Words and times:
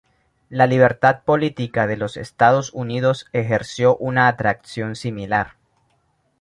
La 0.49 0.65
libertad 0.65 1.21
política 1.25 1.85
de 1.85 1.95
los 1.95 2.17
Estados 2.17 2.73
Unidos 2.73 3.27
ejerció 3.33 3.97
una 3.97 4.29
atracción 4.29 4.95
similar. 4.95 5.57